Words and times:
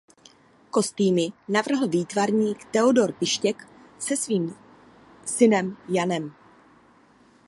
Kostýmy 0.71 1.33
navrhl 1.47 1.87
výtvarník 1.87 2.65
Theodor 2.65 3.11
Pištěk 3.11 3.67
se 3.99 4.17
svým 4.17 4.55
synem 5.25 5.77
Janem. 5.89 6.33